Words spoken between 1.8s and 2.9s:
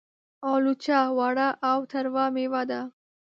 تروه مېوه ده.